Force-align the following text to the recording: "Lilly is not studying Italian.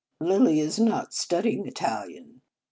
"Lilly 0.29 0.59
is 0.59 0.79
not 0.79 1.13
studying 1.13 1.67
Italian. 1.67 2.41